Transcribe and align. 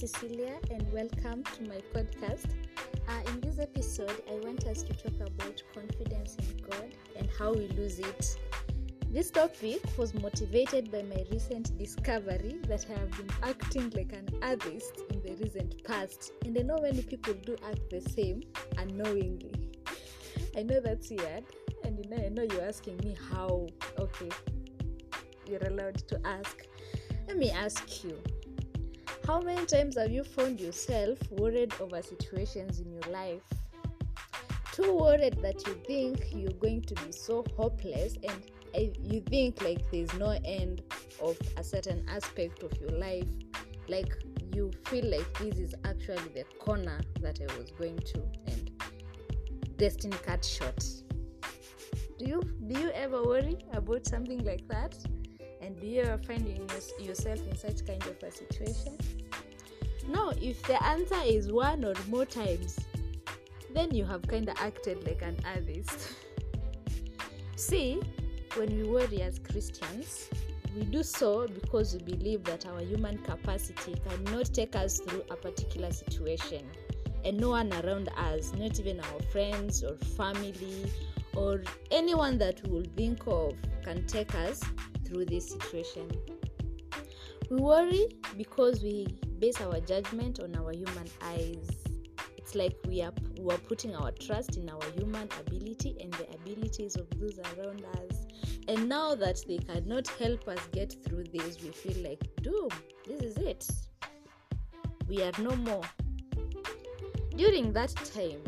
Cecilia, 0.00 0.56
and 0.70 0.90
welcome 0.94 1.44
to 1.44 1.62
my 1.64 1.76
podcast. 1.92 2.46
Uh, 3.06 3.20
in 3.32 3.40
this 3.42 3.58
episode, 3.58 4.22
I 4.30 4.36
want 4.46 4.64
us 4.64 4.82
to 4.84 4.94
talk 4.94 5.12
about 5.20 5.62
confidence 5.74 6.38
in 6.38 6.56
God 6.70 6.94
and 7.18 7.28
how 7.38 7.52
we 7.52 7.68
lose 7.76 7.98
it. 7.98 8.38
This 9.10 9.30
topic 9.30 9.82
was 9.98 10.14
motivated 10.14 10.90
by 10.90 11.02
my 11.02 11.22
recent 11.30 11.76
discovery 11.76 12.56
that 12.66 12.86
I 12.88 12.98
have 12.98 13.10
been 13.10 13.28
acting 13.42 13.90
like 13.90 14.14
an 14.14 14.26
atheist 14.42 15.02
in 15.10 15.20
the 15.20 15.34
recent 15.34 15.84
past, 15.84 16.32
and 16.46 16.56
I 16.56 16.62
know 16.62 16.78
many 16.80 17.02
people 17.02 17.34
do 17.44 17.58
act 17.68 17.90
the 17.90 18.00
same 18.00 18.42
unknowingly. 18.78 19.52
I 20.56 20.62
know 20.62 20.80
that's 20.80 21.10
weird, 21.10 21.44
and 21.84 22.02
you 22.02 22.08
know, 22.08 22.24
I 22.24 22.30
know 22.30 22.46
you're 22.50 22.66
asking 22.66 22.96
me 23.04 23.18
how. 23.30 23.66
Okay, 23.98 24.30
you're 25.46 25.64
allowed 25.64 25.98
to 26.08 26.18
ask. 26.26 26.66
Let 27.28 27.36
me 27.36 27.50
ask 27.50 28.02
you 28.02 28.16
how 29.30 29.38
many 29.38 29.64
times 29.64 29.96
have 29.96 30.10
you 30.10 30.24
found 30.24 30.58
yourself 30.58 31.16
worried 31.30 31.72
over 31.78 32.02
situations 32.02 32.80
in 32.80 32.90
your 32.90 33.12
life? 33.12 33.40
Too 34.72 34.92
worried 34.92 35.40
that 35.40 35.64
you 35.68 35.74
think 35.86 36.24
you're 36.32 36.58
going 36.58 36.82
to 36.82 36.94
be 37.06 37.12
so 37.12 37.44
hopeless 37.56 38.14
and 38.24 38.42
eh, 38.74 38.88
you 39.00 39.20
think 39.20 39.62
like 39.62 39.88
there's 39.92 40.12
no 40.14 40.36
end 40.44 40.82
of 41.22 41.38
a 41.56 41.62
certain 41.62 42.04
aspect 42.08 42.64
of 42.64 42.72
your 42.80 42.90
life. 42.90 43.28
Like 43.86 44.12
you 44.52 44.72
feel 44.86 45.08
like 45.08 45.32
this 45.38 45.58
is 45.58 45.74
actually 45.84 46.28
the 46.34 46.44
corner 46.58 47.00
that 47.20 47.38
I 47.40 47.56
was 47.56 47.70
going 47.70 48.00
to 48.00 48.22
and 48.48 48.82
destiny 49.76 50.16
cut 50.26 50.44
short. 50.44 50.84
Do 52.18 52.24
you 52.24 52.42
do 52.66 52.80
you 52.80 52.90
ever 52.90 53.22
worry 53.22 53.58
about 53.74 54.08
something 54.08 54.44
like 54.44 54.66
that? 54.66 54.96
And 55.62 55.78
do 55.78 55.86
you 55.86 56.02
ever 56.02 56.20
find 56.20 56.48
yourself 56.98 57.38
in 57.46 57.56
such 57.56 57.86
kind 57.86 58.02
of 58.02 58.20
a 58.24 58.32
situation? 58.32 59.19
Now, 60.08 60.32
if 60.40 60.62
the 60.62 60.82
answer 60.82 61.20
is 61.24 61.52
one 61.52 61.84
or 61.84 61.94
more 62.08 62.24
times, 62.24 62.78
then 63.74 63.94
you 63.94 64.04
have 64.04 64.22
kind 64.22 64.48
of 64.48 64.56
acted 64.58 65.06
like 65.06 65.22
an 65.22 65.36
atheist. 65.56 66.12
See, 67.56 68.00
when 68.56 68.76
we 68.76 68.84
worry 68.84 69.22
as 69.22 69.38
Christians, 69.38 70.28
we 70.74 70.84
do 70.84 71.02
so 71.02 71.46
because 71.46 71.94
we 71.94 72.00
believe 72.14 72.44
that 72.44 72.66
our 72.66 72.80
human 72.80 73.18
capacity 73.18 73.94
cannot 74.08 74.46
take 74.46 74.74
us 74.76 75.00
through 75.00 75.22
a 75.30 75.36
particular 75.36 75.92
situation, 75.92 76.64
and 77.24 77.38
no 77.38 77.50
one 77.50 77.72
around 77.84 78.08
us, 78.16 78.52
not 78.54 78.78
even 78.80 79.00
our 79.00 79.22
friends 79.30 79.84
or 79.84 79.96
family 80.16 80.90
or 81.36 81.62
anyone 81.90 82.38
that 82.38 82.60
we 82.64 82.70
will 82.70 82.86
think 82.96 83.22
of, 83.26 83.54
can 83.84 84.06
take 84.06 84.34
us 84.34 84.62
through 85.04 85.26
this 85.26 85.50
situation. 85.50 86.10
We 87.50 87.56
worry 87.56 88.08
because 88.36 88.82
we 88.82 89.06
base 89.40 89.60
our 89.62 89.80
judgment 89.80 90.38
on 90.38 90.54
our 90.54 90.72
human 90.72 91.08
eyes. 91.22 91.70
It's 92.36 92.54
like 92.54 92.76
we 92.86 93.00
are, 93.00 93.12
we 93.40 93.54
are 93.54 93.58
putting 93.58 93.96
our 93.96 94.12
trust 94.12 94.58
in 94.58 94.68
our 94.68 94.84
human 94.94 95.28
ability 95.40 95.96
and 95.98 96.12
the 96.12 96.28
abilities 96.34 96.96
of 96.96 97.08
those 97.18 97.38
around 97.38 97.82
us. 97.94 98.26
And 98.68 98.86
now 98.88 99.14
that 99.14 99.42
they 99.48 99.56
cannot 99.58 100.08
help 100.08 100.46
us 100.46 100.60
get 100.72 100.94
through 101.04 101.24
this, 101.32 101.62
we 101.62 101.70
feel 101.70 102.04
like, 102.06 102.22
doom, 102.42 102.68
this 103.06 103.22
is 103.22 103.36
it. 103.38 103.66
We 105.08 105.22
are 105.22 105.32
no 105.38 105.56
more. 105.56 105.84
During 107.34 107.72
that 107.72 107.94
time 107.96 108.42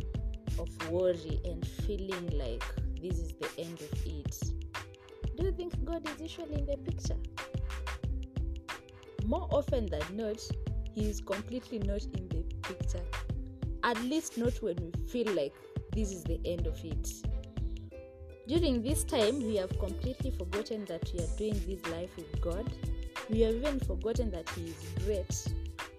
of 0.59 0.91
worry 0.91 1.41
and 1.47 1.67
feeling 1.67 2.39
like 2.39 2.63
this 3.01 3.19
is 3.19 3.33
the 3.41 3.48
end 3.59 3.81
of 3.81 4.07
it, 4.07 4.39
do 5.37 5.47
you 5.47 5.53
think 5.53 5.83
God 5.85 6.07
is 6.07 6.20
usually 6.20 6.59
in 6.59 6.67
the 6.67 6.77
picture? 6.77 7.17
More 9.25 9.48
often 9.51 9.87
than 9.87 10.03
not, 10.13 10.41
He 10.95 11.09
is 11.09 11.21
completely 11.21 11.79
not 11.79 12.05
in 12.05 12.29
the 12.29 12.45
picture. 12.63 13.05
At 13.83 14.01
least 14.03 14.39
not 14.39 14.55
when 14.63 14.77
we 14.77 15.08
feel 15.08 15.33
like 15.33 15.55
this 15.92 16.13
is 16.13 16.25
the 16.25 16.41
end 16.45 16.67
of 16.67 16.79
it. 16.85 17.11
During 18.47 18.83
this 18.83 19.05
time, 19.05 19.39
we 19.47 19.57
have 19.57 19.79
completely 19.79 20.30
forgotten 20.33 20.85
that 20.86 21.11
we 21.13 21.20
are 21.20 21.36
doing 21.39 21.61
this 21.67 21.85
life 21.92 22.11
with 22.17 22.41
God. 22.41 22.70
We 23.30 23.41
have 23.42 23.55
even 23.55 23.80
forgotten 23.80 24.30
that 24.33 24.48
He 24.51 24.67
is 24.67 25.05
great 25.05 25.55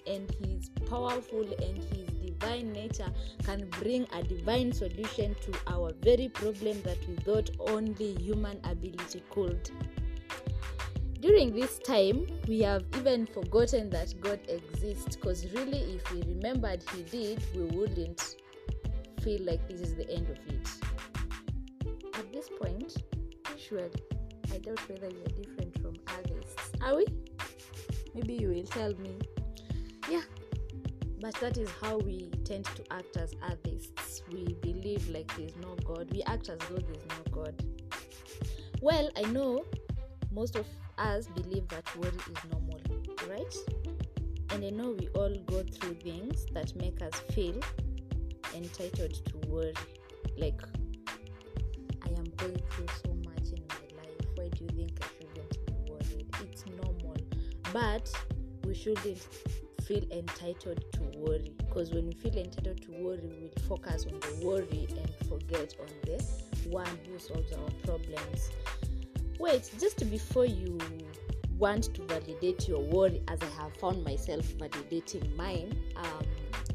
and 0.06 0.30
He 0.40 0.56
is 0.56 0.70
powerful 0.90 1.42
and 1.42 1.78
His 1.78 2.08
divine 2.22 2.74
nature 2.74 3.12
can 3.46 3.68
bring 3.80 4.06
a 4.14 4.24
divine 4.24 4.72
solution 4.74 5.36
to 5.42 5.54
our 5.68 5.94
very 6.02 6.30
problem 6.30 6.82
that 6.84 6.98
we 7.08 7.16
thought 7.18 7.50
only 7.60 8.14
human 8.16 8.60
ability 8.66 9.24
could. 9.30 9.70
During 11.24 11.56
this 11.56 11.80
time, 11.80 12.28
we 12.50 12.60
have 12.64 12.84
even 12.98 13.26
forgotten 13.26 13.90
that 13.92 14.14
God 14.20 14.42
exists 14.50 15.16
because 15.16 15.50
really, 15.54 15.96
if 15.96 16.12
we 16.12 16.22
remembered 16.24 16.84
He 16.94 17.04
did, 17.04 17.42
we 17.56 17.62
wouldn't 17.62 18.36
feel 19.22 19.42
like 19.44 19.66
this 19.70 19.80
is 19.80 19.96
the 19.96 20.10
end 20.12 20.28
of 20.30 20.38
it. 20.54 20.68
At 22.16 22.34
this 22.34 22.50
point, 22.50 22.98
surely, 23.58 24.04
I 24.52 24.58
doubt 24.58 24.82
whether 24.90 25.08
you 25.08 25.22
are 25.22 25.42
different 25.42 25.82
from 25.82 25.94
others. 26.10 26.56
Are 26.82 26.98
we? 26.98 27.06
Maybe 28.14 28.34
you 28.34 28.50
will 28.50 28.66
tell 28.66 28.94
me. 28.96 29.18
Yeah, 30.12 30.24
but 31.22 31.36
that 31.36 31.58
is 31.58 31.70
how 31.82 32.00
we 32.00 32.32
tend 32.44 32.66
to 32.66 32.84
act 32.92 33.16
as 33.16 33.34
atheists. 33.50 34.24
We 34.30 34.58
believe 34.62 35.08
like 35.08 35.34
there's 35.38 35.56
no 35.56 35.78
God. 35.86 36.12
We 36.12 36.22
act 36.24 36.50
as 36.50 36.60
though 36.70 36.80
there's 36.80 37.06
no 37.08 37.32
God. 37.32 37.64
Well, 38.82 39.10
I 39.16 39.22
know 39.22 39.64
most 40.30 40.58
of 40.58 40.66
us 40.98 41.28
believe 41.28 41.68
that 41.70 41.84
worry 41.98 42.12
is 42.12 42.52
normal, 42.52 42.80
right? 43.30 43.56
And 44.52 44.64
I 44.64 44.70
know 44.70 44.92
we 44.92 45.08
all 45.10 45.36
go 45.46 45.64
through 45.64 45.96
things 45.96 46.46
that 46.54 46.76
make 46.76 47.02
us 47.02 47.14
feel 47.34 47.60
entitled 48.56 49.14
to 49.26 49.50
worry. 49.50 49.74
Like, 50.38 50.62
I 52.04 52.10
am 52.10 52.26
going 52.38 52.62
through 52.70 52.88
so 53.04 53.14
much 53.26 53.52
in 53.52 53.64
my 53.70 54.02
life. 54.02 54.28
Why 54.36 54.50
do 54.50 54.66
you 54.66 54.70
think 54.70 55.00
I 55.02 55.08
shouldn't 55.20 55.66
be 55.66 55.92
worried? 55.92 56.28
It's 56.44 56.66
normal. 56.68 57.18
But 57.72 58.12
we 58.66 58.76
shouldn't 58.76 59.28
feel 59.84 60.04
entitled 60.12 60.84
to 60.94 61.02
worry 61.18 61.54
because 61.58 61.92
when 61.92 62.08
we 62.08 62.14
feel 62.14 62.38
entitled 62.38 62.82
to 62.84 62.92
worry, 63.04 63.20
we 63.42 63.62
focus 63.68 64.06
on 64.06 64.20
the 64.20 64.46
worry 64.46 64.88
and 64.90 65.28
forget 65.28 65.76
on 65.80 65.88
the 66.06 66.24
one 66.70 66.88
who 67.06 67.20
solves 67.20 67.52
our 67.54 67.70
problems 67.84 68.52
wait 69.40 69.70
just 69.80 70.10
before 70.10 70.46
you 70.46 70.78
want 71.58 71.94
to 71.96 72.02
validate 72.04 72.68
your 72.68 72.82
worry 72.82 73.22
as 73.28 73.40
i 73.42 73.62
have 73.62 73.74
found 73.78 74.04
myself 74.04 74.46
validating 74.54 75.36
mine 75.36 75.76
um, 75.96 76.26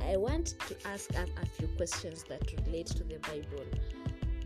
i 0.07 0.17
want 0.17 0.55
to 0.67 0.77
ask 0.87 1.13
a, 1.15 1.23
a 1.23 1.47
few 1.47 1.69
questions 1.77 2.25
that 2.29 2.43
relate 2.67 2.87
to 2.87 3.05
the 3.05 3.19
bible. 3.21 3.65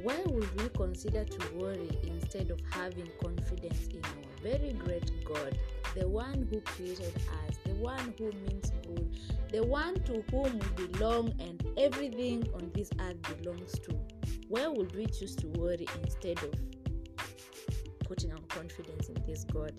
Why 0.02 0.20
would 0.26 0.60
we 0.60 0.68
consider 0.70 1.24
to 1.24 1.54
worry 1.54 1.88
instead 2.02 2.50
of 2.50 2.58
having 2.72 3.08
confidence 3.22 3.86
in 3.86 4.02
our 4.04 4.42
very 4.42 4.72
great 4.72 5.12
god 5.24 5.56
the 5.94 6.08
one 6.08 6.48
who 6.50 6.60
created 6.62 7.14
us 7.46 7.56
the 7.64 7.74
one 7.74 8.12
who 8.18 8.32
means 8.32 8.72
good 8.84 9.16
the 9.52 9.62
one 9.62 9.94
to 10.04 10.24
whom 10.30 10.58
we 10.58 10.86
belong 10.86 11.32
and 11.38 11.62
everything 11.76 12.48
on 12.54 12.70
this 12.74 12.90
earth 13.00 13.42
belongs 13.42 13.72
to? 13.80 13.94
Why 14.48 14.66
would 14.66 14.96
we 14.96 15.06
choose 15.06 15.36
to 15.36 15.46
worry 15.48 15.86
instead 16.02 16.38
of 16.38 16.54
putting 18.12 18.30
our 18.30 18.38
confidence 18.48 19.08
in 19.08 19.16
this 19.26 19.44
God. 19.44 19.72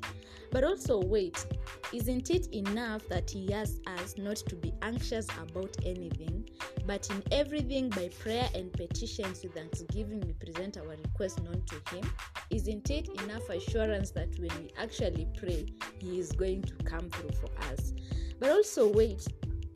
But 0.51 0.63
also, 0.63 0.99
wait, 0.99 1.45
isn't 1.93 2.31
it 2.31 2.47
enough 2.51 3.07
that 3.09 3.29
He 3.29 3.53
asks 3.53 3.79
us 3.85 4.15
not 4.17 4.37
to 4.37 4.55
be 4.55 4.73
anxious 4.81 5.27
about 5.39 5.77
anything, 5.85 6.49
but 6.87 7.07
in 7.11 7.21
everything 7.31 7.89
by 7.89 8.09
prayer 8.19 8.49
and 8.55 8.73
petitions 8.73 9.43
with 9.43 9.53
thanksgiving 9.53 10.21
we 10.21 10.33
present 10.33 10.77
our 10.77 10.87
request 10.87 11.43
known 11.43 11.61
to 11.67 11.95
Him? 11.95 12.11
Isn't 12.49 12.89
it 12.89 13.07
enough 13.21 13.47
assurance 13.49 14.09
that 14.11 14.29
when 14.39 14.49
we 14.59 14.71
actually 14.79 15.27
pray, 15.37 15.67
He 15.99 16.19
is 16.19 16.31
going 16.31 16.63
to 16.63 16.73
come 16.85 17.11
through 17.11 17.33
for 17.33 17.51
us? 17.71 17.93
But 18.39 18.49
also, 18.49 18.91
wait, 18.91 19.27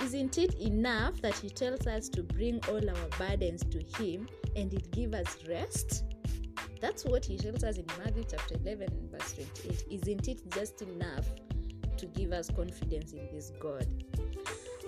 isn't 0.01 0.35
it 0.39 0.55
enough 0.55 1.21
that 1.21 1.35
He 1.35 1.51
tells 1.51 1.85
us 1.85 2.09
to 2.09 2.23
bring 2.23 2.59
all 2.69 2.89
our 2.89 3.07
burdens 3.19 3.63
to 3.65 4.01
Him 4.01 4.27
and 4.55 4.73
it 4.73 4.89
give 4.89 5.13
us 5.13 5.37
rest? 5.47 6.06
That's 6.79 7.05
what 7.05 7.25
he 7.25 7.37
tells 7.37 7.63
us 7.63 7.77
in 7.77 7.85
Matthew 7.97 8.23
chapter 8.29 8.55
11 8.63 9.09
verse 9.11 9.33
28. 9.33 9.85
Isn't 9.89 10.27
it 10.27 10.51
just 10.51 10.81
enough 10.81 11.25
to 11.97 12.05
give 12.07 12.31
us 12.31 12.49
confidence 12.49 13.13
in 13.13 13.27
this 13.33 13.51
God? 13.59 13.87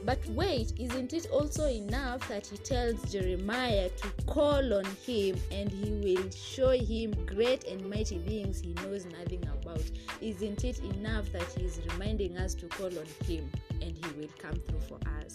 But 0.06 0.26
wait, 0.30 0.74
isn't 0.78 1.14
it 1.14 1.28
also 1.32 1.68
enough 1.68 2.28
that 2.30 2.48
he 2.48 2.58
tells 2.58 3.12
Jeremiah 3.12 3.90
to 3.90 4.26
call 4.26 4.74
on 4.74 4.86
him 5.06 5.38
and 5.52 5.70
he 5.70 5.92
will 5.92 6.30
show 6.32 6.70
him 6.70 7.14
great 7.26 7.66
and 7.66 7.90
mighty 7.90 8.18
things 8.20 8.62
he 8.62 8.74
knows 8.76 9.06
nothing 9.06 9.44
about? 9.46 9.84
Isn't 10.22 10.64
it 10.64 10.80
enough 10.80 11.32
that 11.34 11.44
he 11.58 11.66
is 11.66 11.82
reminding 11.92 12.38
us 12.38 12.54
to 12.56 12.68
call 12.68 12.88
on 12.88 13.06
him 13.26 13.50
and 13.82 13.92
he 13.92 14.20
will 14.20 14.30
come 14.38 14.56
through 14.68 14.82
for 14.82 15.00
us? 15.20 15.34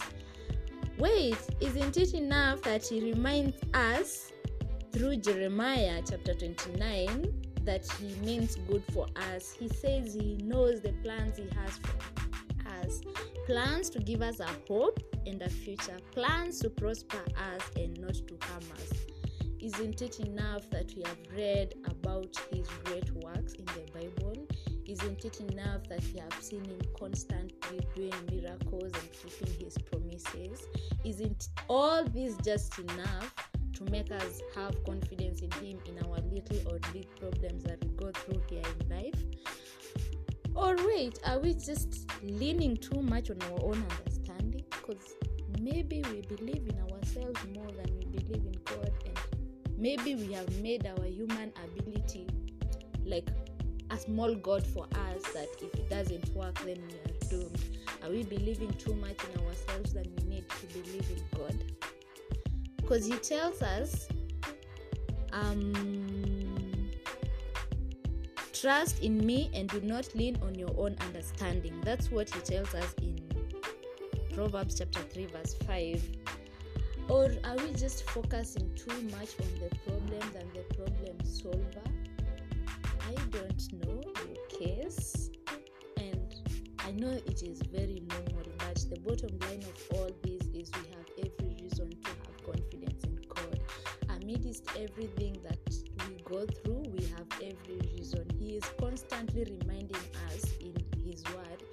Wait, 0.97 1.37
isn't 1.59 1.97
it 1.97 2.13
enough 2.13 2.61
that 2.63 2.87
he 2.87 3.01
reminds 3.01 3.57
us 3.73 4.31
through 4.95 5.17
Jeremiah 5.17 6.01
chapter 6.09 6.33
29 6.33 7.33
that 7.63 7.85
he 7.99 8.15
means 8.25 8.55
good 8.65 8.81
for 8.93 9.05
us. 9.33 9.51
He 9.51 9.67
says 9.67 10.13
he 10.13 10.37
knows 10.41 10.79
the 10.79 10.93
plans 11.03 11.35
he 11.35 11.49
has 11.59 11.77
for 11.79 12.69
us, 12.81 13.01
plans 13.45 13.89
to 13.89 13.99
give 13.99 14.21
us 14.21 14.39
a 14.39 14.47
hope 14.69 14.97
and 15.25 15.41
a 15.41 15.49
future, 15.49 15.97
plans 16.13 16.59
to 16.59 16.69
prosper 16.69 17.25
us 17.35 17.61
and 17.75 17.99
not 17.99 18.13
to 18.13 18.37
harm 18.39 18.63
us. 18.75 18.93
Isn't 19.59 20.01
it 20.01 20.21
enough 20.21 20.69
that 20.69 20.93
we 20.95 21.03
have 21.03 21.17
read 21.35 21.73
about 21.89 22.39
his 22.53 22.65
great 22.85 23.11
works 23.15 23.51
in 23.51 23.65
the 23.65 23.83
Bible? 23.93 24.47
Isn't 24.87 25.25
it 25.25 25.41
enough 25.41 25.89
that 25.89 26.03
we 26.13 26.21
have 26.21 26.41
seen 26.41 26.63
him 26.63 26.79
constantly 26.97 27.81
doing 27.95 28.13
miracles 28.31 28.91
and 28.93 29.09
keeping 29.11 29.53
his 29.59 29.77
promises? 29.77 30.67
Isn't 31.03 31.49
all 31.67 32.05
this 32.05 32.37
just 32.45 32.79
enough 32.79 33.33
to 33.75 33.83
make 33.91 34.11
us 34.11 34.41
have 34.55 34.83
confidence 34.85 35.41
in 35.41 35.51
him 35.51 35.79
in 35.85 35.99
our 36.05 36.17
little 36.31 36.73
or 36.73 36.79
big 36.93 37.07
problems 37.19 37.63
that 37.63 37.83
we 37.83 37.89
go 37.91 38.11
through 38.11 38.41
here 38.49 38.63
in 38.79 38.89
life? 38.89 39.23
Or 40.55 40.75
wait, 40.87 41.19
are 41.25 41.39
we 41.39 41.53
just 41.53 42.09
leaning 42.23 42.77
too 42.77 43.01
much 43.01 43.29
on 43.29 43.41
our 43.43 43.59
own 43.61 43.83
understanding? 43.99 44.63
Because 44.69 45.15
maybe 45.59 46.01
we 46.11 46.21
believe 46.21 46.67
in 46.69 46.79
ourselves 46.79 47.39
more 47.53 47.67
than 47.71 47.93
we 47.97 48.05
believe 48.05 48.45
in 48.45 48.59
God, 48.63 48.91
and 49.05 49.19
maybe 49.77 50.15
we 50.15 50.31
have 50.33 50.49
made 50.61 50.87
our 50.87 51.05
human 51.05 51.51
ability 51.63 52.27
like 53.05 53.27
a 53.91 53.97
small 53.97 54.33
God 54.35 54.65
for 54.65 54.85
us 54.85 55.21
that 55.33 55.49
if 55.61 55.73
it 55.73 55.89
doesn't 55.89 56.33
work, 56.33 56.57
then 56.65 56.81
we 56.87 56.95
are 57.11 57.29
doomed. 57.29 57.59
Are 58.03 58.09
we 58.09 58.23
believing 58.23 58.71
too 58.73 58.93
much 58.95 59.17
in 59.33 59.45
ourselves 59.45 59.93
than 59.93 60.05
we 60.17 60.29
need 60.29 60.49
to? 60.49 60.67
Because 62.85 63.07
He 63.07 63.15
tells 63.15 63.63
us, 63.63 64.07
um, 65.33 65.73
trust 68.53 69.01
in 69.01 69.25
me 69.25 69.49
and 69.55 69.67
do 69.67 69.81
not 69.81 70.13
lean 70.13 70.37
on 70.43 70.53
your 70.53 70.69
own 70.77 70.95
understanding. 71.01 71.81
That's 71.83 72.11
what 72.11 72.29
He 72.29 72.39
tells 72.41 72.75
us 72.75 72.93
in 73.01 73.19
Proverbs 74.35 74.77
chapter 74.77 74.99
3, 74.99 75.25
verse 75.25 75.55
5. 75.65 76.11
Or 77.09 77.31
are 77.43 77.55
we 77.55 77.73
just 77.73 78.07
focusing 78.11 78.69
too 78.75 79.01
much 79.17 79.33
on 79.41 79.47
the 79.59 79.75
problem 79.87 80.31
than 80.33 80.47
the 80.53 80.75
problem 80.75 81.25
solver? 81.25 81.89
I 83.01 83.15
don't 83.31 83.73
know 83.83 84.03
your 84.27 84.59
case, 84.59 85.31
and 85.97 86.35
I 86.85 86.91
know 86.91 87.09
it 87.09 87.41
is 87.41 87.63
very 87.63 88.03
normal, 88.09 88.45
but 88.59 88.85
the 88.91 88.99
bottom 88.99 89.39
line 89.39 89.63
of 89.63 89.97
all 89.97 90.11
everything 94.89 95.37
that 95.43 95.57
we 96.07 96.15
go 96.23 96.45
through, 96.45 96.83
we 96.95 97.05
have 97.05 97.27
every 97.41 97.79
reason. 97.95 98.25
He 98.39 98.57
is 98.57 98.63
constantly 98.79 99.45
reminding 99.59 100.03
us 100.27 100.43
in 100.59 100.75
His 101.03 101.23
Word 101.35 101.63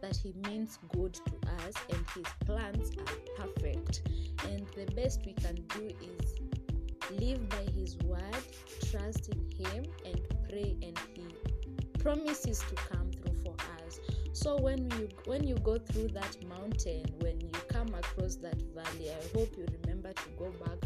that 0.00 0.16
He 0.16 0.32
means 0.48 0.78
good 0.94 1.14
to 1.14 1.34
us 1.66 1.74
and 1.90 2.04
His 2.14 2.26
plans 2.46 2.90
are 2.98 3.44
perfect. 3.44 4.02
And 4.48 4.66
the 4.74 4.90
best 4.94 5.20
we 5.26 5.32
can 5.34 5.56
do 5.76 5.90
is 6.00 6.34
live 7.20 7.48
by 7.48 7.64
His 7.76 7.98
Word, 8.04 8.42
trust 8.90 9.28
in 9.28 9.66
Him, 9.66 9.84
and 10.06 10.20
pray, 10.48 10.76
and 10.82 10.98
He 11.14 11.26
promises 11.98 12.60
to 12.68 12.74
come 12.74 13.10
through 13.12 13.36
for 13.44 13.54
us. 13.86 14.00
So 14.32 14.56
when 14.56 14.90
you 14.92 15.08
when 15.26 15.46
you 15.46 15.56
go 15.56 15.78
through 15.78 16.08
that 16.08 16.36
mountain, 16.48 17.04
when 17.20 17.40
you 17.40 17.50
come 17.68 17.88
across 17.88 18.36
that 18.36 18.60
valley, 18.74 19.10
I 19.10 19.38
hope 19.38 19.50
you 19.58 19.66
remember 19.82 20.12
to 20.12 20.28
go 20.38 20.50
back 20.64 20.80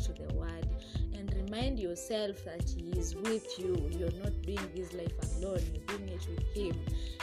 remind 1.56 1.79
yourself 1.79 2.44
that 2.44 2.69
He 2.69 2.91
is 2.99 3.14
with 3.14 3.58
you. 3.58 3.88
You're 3.99 4.12
not 4.23 4.43
doing 4.43 4.70
this 4.75 4.93
life 4.93 5.12
alone. 5.37 5.61
You're 5.73 5.99
doing 5.99 6.08
it 6.11 6.26
with 6.29 6.55
Him, 6.55 6.79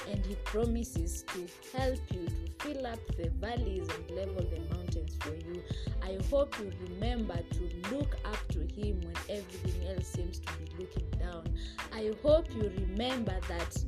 and 0.09 0.25
He 0.25 0.35
promises 0.43 1.23
to 1.33 1.47
help 1.77 1.99
you 2.11 2.25
to 2.25 2.63
fill 2.63 2.87
up 2.87 2.99
the 3.15 3.29
valleys 3.39 3.87
and 3.89 4.17
level 4.17 4.43
the 4.43 4.59
mountains 4.75 5.15
for 5.19 5.35
you. 5.35 5.61
I 6.01 6.17
hope 6.29 6.57
you 6.59 6.71
remember 6.89 7.37
to 7.37 7.95
look 7.95 8.15
up 8.25 8.47
to 8.49 8.59
Him 8.59 9.01
when 9.01 9.15
everything 9.29 9.87
else 9.87 10.07
seems 10.07 10.39
to 10.39 10.53
be 10.53 10.83
looking 10.83 11.09
down. 11.19 11.43
I 11.93 12.11
hope 12.23 12.53
you 12.55 12.71
remember 12.87 13.37
that 13.47 13.83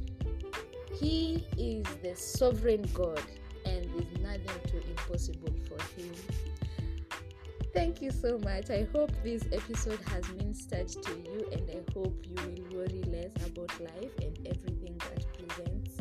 He 0.99 1.43
is 1.57 1.85
the 2.03 2.15
sovereign 2.15 2.87
God 2.93 3.21
and 3.65 3.85
there's 3.85 4.21
nothing 4.21 4.61
to. 4.67 4.94
Thank 7.75 8.01
you 8.01 8.09
so 8.09 8.37
much. 8.39 8.69
I 8.69 8.87
hope 8.93 9.11
this 9.21 9.43
episode 9.51 9.99
has 10.07 10.27
ministered 10.29 10.87
to 10.87 11.11
you, 11.11 11.45
and 11.51 11.69
I 11.69 11.83
hope 11.93 12.23
you 12.23 12.35
will 12.35 12.77
worry 12.77 13.03
less 13.07 13.35
about 13.45 13.69
life 13.81 14.11
and 14.21 14.47
everything 14.47 14.97
that 14.97 15.25
presents 15.37 15.97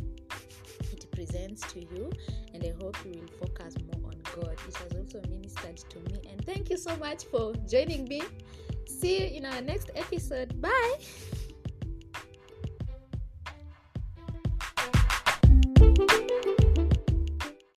it 0.92 1.10
presents 1.10 1.62
to 1.72 1.80
you. 1.80 2.12
And 2.52 2.62
I 2.62 2.72
hope 2.80 2.96
you 3.04 3.20
will 3.20 3.48
focus 3.48 3.74
more 3.92 4.12
on 4.12 4.20
God. 4.36 4.56
It 4.68 4.76
has 4.76 4.94
also 4.96 5.20
ministered 5.28 5.78
to 5.78 5.98
me. 6.10 6.20
And 6.30 6.44
thank 6.46 6.70
you 6.70 6.76
so 6.76 6.96
much 6.96 7.24
for 7.24 7.52
joining 7.68 8.04
me. 8.04 8.22
See 8.86 9.20
you 9.20 9.36
in 9.38 9.44
our 9.44 9.60
next 9.60 9.90
episode. 9.96 10.60
Bye. 10.60 10.94